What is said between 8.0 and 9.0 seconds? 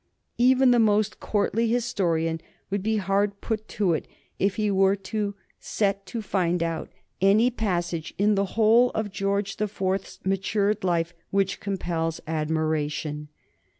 in the whole